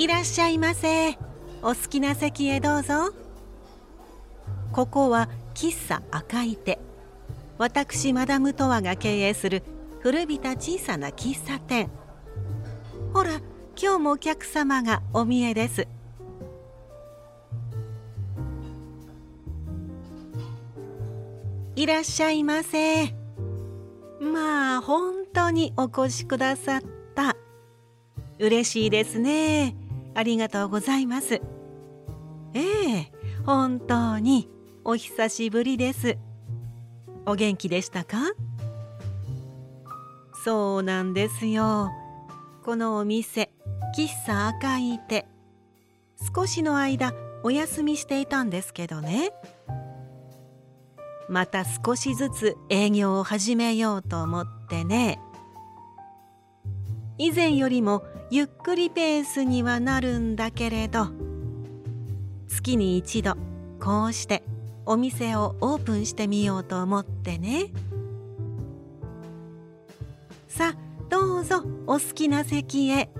[0.00, 1.10] いらっしゃいませ。
[1.60, 3.12] お好きな席へどうぞ。
[4.72, 6.78] ここは喫茶赤い手
[7.58, 9.62] 私マダムトワが経営する
[9.98, 11.90] 古びた小さな喫茶店。
[13.12, 13.42] ほら
[13.78, 15.86] 今日もお客様がお見えです。
[21.76, 23.14] いらっしゃいませ。
[24.18, 26.82] まあ本当にお越しくださっ
[27.14, 27.36] た。
[28.38, 29.76] 嬉しいですね。
[30.20, 31.40] ありがとうございます。
[32.52, 32.60] え
[32.94, 33.12] え
[33.46, 34.50] 本当に
[34.84, 36.18] お久しぶりです。
[37.24, 38.18] お元気でしたか？
[40.44, 41.88] そうなんですよ。
[42.66, 43.50] このお店
[43.96, 45.26] 喫茶赤い手
[46.34, 49.32] 少しの間お休みしていたんですけどね。
[51.30, 55.18] また少しずつ営業を始めようと思ってね。
[57.16, 61.08] 以前よりもゆっくりペースにはなるんだけれど
[62.46, 63.34] 月に一度
[63.80, 64.44] こうして
[64.86, 67.72] お店をオープンしてみようと思ってね。
[70.46, 70.76] さあ
[71.08, 73.10] どうぞお好きな席へ。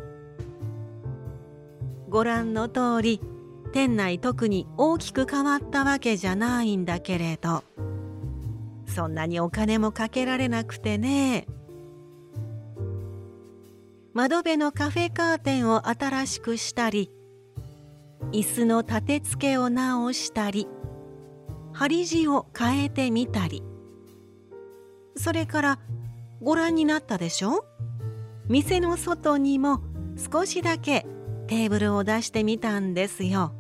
[2.08, 3.20] ご覧の通り
[3.72, 7.62] 店内特に大きく変わったわけじゃないんだけれど
[8.86, 11.47] そんなにお金もかけられなくてね。
[14.12, 17.11] 窓辺のカフェカーテンを新しくしたり
[18.33, 20.67] 椅子の立て付けを直したり
[21.72, 23.62] 針地を変えてみたり。
[25.17, 25.78] それから
[26.42, 27.64] ご覧になったでしょ？
[28.48, 29.80] 店の外にも
[30.33, 31.06] 少しだけ
[31.47, 33.52] テーブルを出してみたんですよ。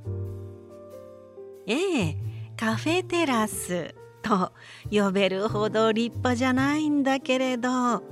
[1.66, 2.16] ええ
[2.56, 4.52] カフェテラスと
[4.90, 8.02] 呼べるほど立派じゃないんだけれど。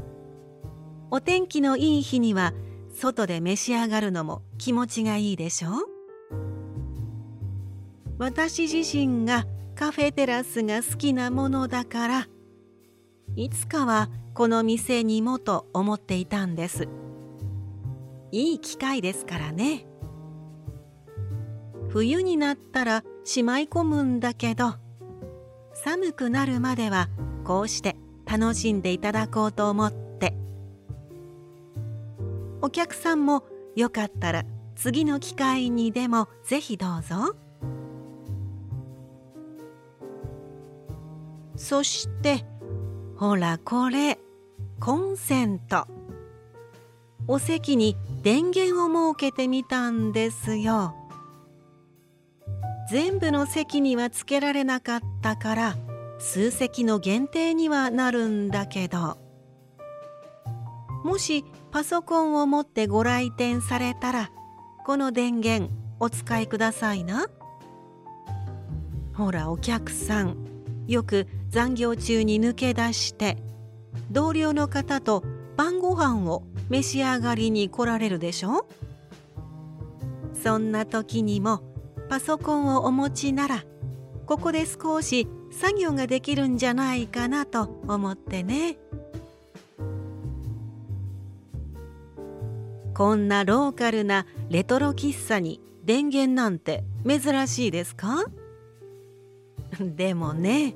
[1.10, 2.52] お天気のいい日には
[2.94, 5.72] 外で召し上がるのも気持ちがいいでしょう？
[8.18, 12.28] 私自身がカフェテラスが好きなものだから
[13.36, 16.88] いつかはこの店にもと思っていたんです。
[18.30, 19.86] いい機会ですからね。
[21.88, 24.74] 冬になったらしまい込むんだけど
[25.72, 27.08] 寒くなるまでは
[27.44, 30.07] こうして楽しんでいただこうと思って
[32.60, 33.44] お客さんも
[33.76, 37.36] よかったら次の機会にでもぜひどうぞ。
[41.56, 42.44] そして
[43.16, 44.18] ほらこれ
[44.80, 45.86] コンセント。
[47.26, 50.94] お席に電源を設けてみたんですよ。
[52.90, 55.76] 全部の席にはつけられなかったから
[56.18, 59.18] 数席の限定にはなるんだけど。
[61.04, 61.44] もし
[61.78, 64.32] パソコンを持ってご来店されたら
[64.84, 67.28] この電源お使いくださいな。
[69.14, 70.36] ほらお客さん
[70.88, 73.36] よく残業中に抜け出して
[74.10, 75.22] 同僚の方と
[75.56, 78.66] 晩ご飯を召し上がりに来られるでしょ？
[80.34, 81.62] そんな時にも
[82.08, 83.62] パソコンをお持ちなら
[84.26, 88.78] ここで少し作業ができるんじゃないかなと思ってね。
[92.98, 98.24] こんなローカルなレトロ喫茶に電源なんて珍しいですか？
[99.80, 100.74] でもね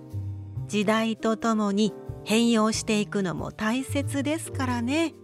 [0.68, 5.14] 時代とともに変容していくのも大切ですからね。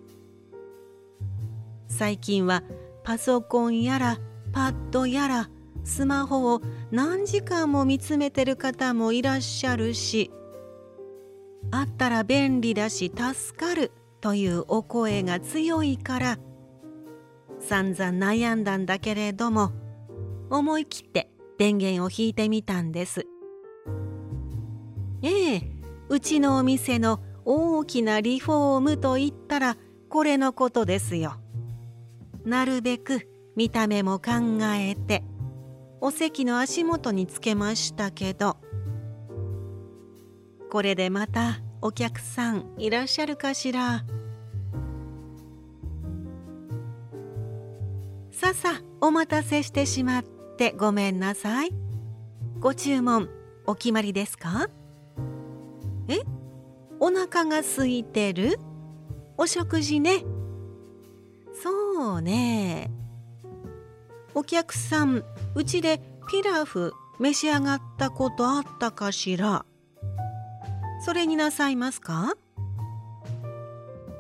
[1.87, 2.65] 最近は
[3.05, 4.19] パソコンやら
[4.53, 5.51] パッドやら
[5.85, 6.61] スマホを
[6.91, 10.33] 何時間も見つめてる方もいらっしゃるし
[11.71, 16.39] あったら便利だし助かるというお声が強いから
[17.61, 19.73] 散々悩んだんだけれども
[20.51, 23.27] 思い切って電源を引いてみたんです。
[25.23, 25.63] ええ
[26.09, 29.77] うちのお店の大きなリフォームといったら
[30.09, 31.35] これのことですよ。
[32.45, 35.25] なるべく見た目も考えて
[36.01, 38.57] お席の足元につけましたけど
[40.71, 44.05] これでまたお客さんいらっしゃるかしら？
[48.41, 50.23] ささお待たせしてしまっ
[50.57, 51.73] てごめんなさい。
[52.61, 53.29] ご注文
[53.67, 54.71] お決まりですか？
[56.07, 56.21] え？
[57.01, 58.61] お腹が空いてる？
[59.37, 60.23] お食事ね？
[61.53, 62.93] そうね。
[64.37, 65.25] お客さん
[65.57, 66.01] うちで
[66.31, 69.65] ピラフ召し上がったことあったかしら？
[71.05, 72.35] それになさいますか？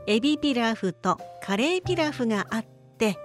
[0.08, 2.64] エビピラフとカレーピラフがあっ
[2.98, 3.16] て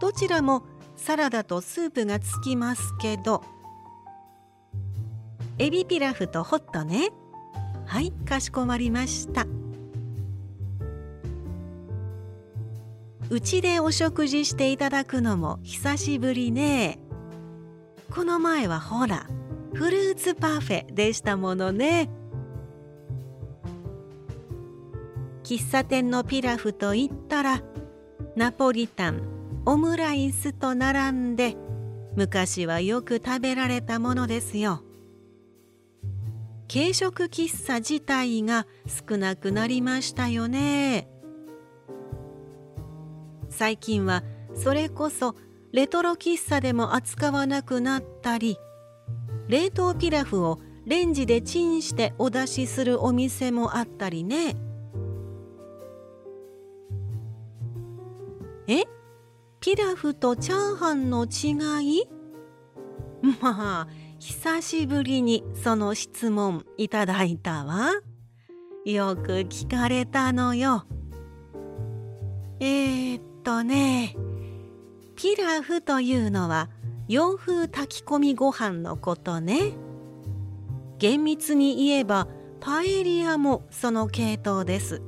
[0.00, 0.64] どちらも
[0.96, 3.42] サラダとスープがつきますけど
[5.58, 7.10] エビピラフとホットね。
[7.84, 9.46] はいかしこまりました。
[13.28, 16.98] うちでお食事していただくのも久しぶりね。
[18.10, 19.26] この前はほら
[19.74, 22.08] フルーツパフェでしたものね。
[25.44, 27.62] 喫茶店のピラフといったら
[28.34, 31.56] ナポリタンオムライスと並んで
[32.16, 34.82] 昔はよく食べられたものですよ。
[36.72, 41.08] 軽食喫茶自体が少なくなりましたよね。
[43.48, 44.22] 最近は
[44.54, 45.34] それこそ
[45.72, 48.56] レトロ喫茶でも扱わなくなったり
[49.48, 54.56] 冷凍ピラフをレンジでチンしてお出しするお店もあったりね。
[58.66, 58.84] え？
[59.60, 61.50] ピラフとチャーハンの違
[61.84, 62.04] い？
[63.42, 67.90] まあ久しぶりにその質問いただいたわ。
[68.86, 70.86] よく聞かれたのよ。
[72.58, 74.16] えー、っとね
[75.14, 76.70] ピラフというのは
[77.08, 79.74] 洋風炊き込みご飯のことね。
[80.98, 82.28] 厳密に言えば
[82.60, 85.02] パエリアもその系統です。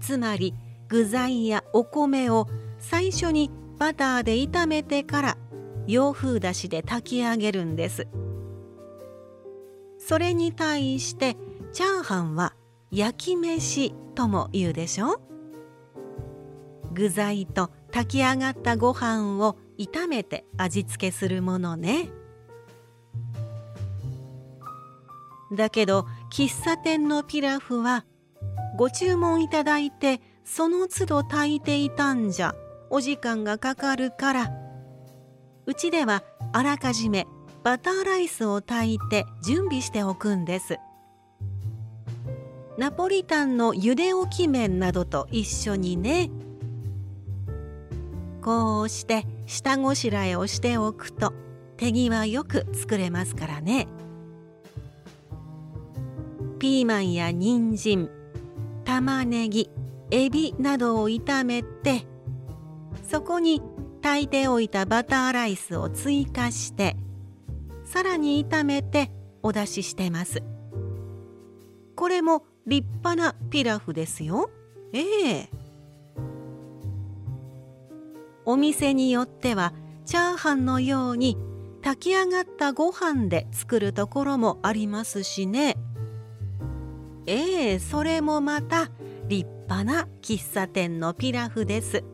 [0.00, 0.54] つまり
[0.88, 2.48] 具材やお米を
[2.80, 5.38] 最初にバターで炒めてから
[5.86, 8.08] 洋風だしで炊き上げるんです。
[9.98, 11.36] それに対して
[11.72, 12.54] チャーハンは
[12.90, 15.20] 焼き飯とも言うでしょ？
[16.92, 22.08] 具材と炊き上がったご飯を炒めて味付けするものね。
[25.52, 28.04] だけど喫茶店のピラフは
[28.76, 32.54] ご注文いただいてその都度炊いていたんじゃ。
[32.90, 34.50] お時間がかかるから。
[35.66, 36.22] うちでは
[36.52, 37.26] あらかじめ
[37.62, 40.78] バターライスを炊いて準備しておくんです。
[42.76, 46.30] ナポリタンの茹で置き麺などと一緒にね。
[48.42, 51.34] こうして下ごしらえをしておくと
[51.76, 53.86] 手際よく作れますからね。
[56.58, 58.10] ピーマンや人参
[58.84, 59.70] 玉ねぎ
[60.10, 62.04] エビなどを炒めて
[63.10, 63.60] そこに
[64.02, 66.96] 炊いておいたバターライスを追加して
[67.84, 69.10] さらに炒めて
[69.42, 70.44] お出ししてます。
[71.96, 74.48] これも立派なピラフですよ。
[74.92, 75.50] ええ。
[78.44, 79.72] お店によっては
[80.04, 81.36] チャーハンのように
[81.82, 85.76] 炊き上がったご飯で作るところもありますしね。
[87.26, 88.88] ええそれもまた
[89.26, 92.04] 立派な喫茶店のピラフです。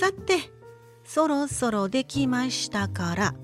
[0.00, 0.38] さて
[1.04, 3.34] そろそろできましたから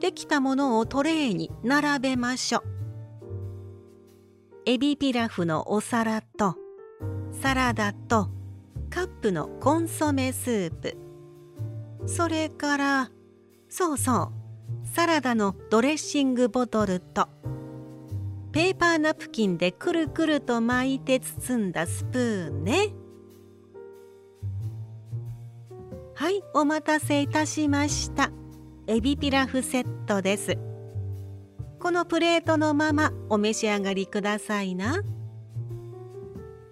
[0.00, 2.62] できたものをトレーに並べましょう。
[4.64, 6.56] エビピラフのお皿と
[7.30, 8.30] サラダと
[8.88, 10.96] カップのコンソメスープ。
[12.06, 13.10] それから
[13.68, 17.28] そうそうサラダのドレッシングボトルと
[18.52, 22.94] ペーパーナプキンでくるくると巻いて包んだスプーンね。
[26.18, 28.32] はいお待たせいたしました。
[28.88, 30.58] エビピラフセットです。
[31.78, 35.04] このプレートのままお召し上がりくださいな。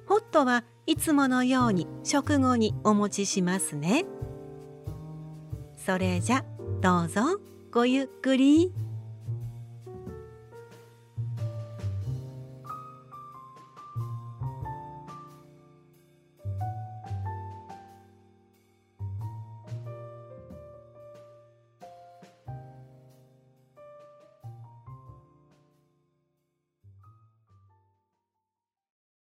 [0.08, 4.04] ホットはいつものように食後にお持ちしますね。
[5.76, 6.44] それじゃ
[6.80, 8.72] どうぞごゆっくり。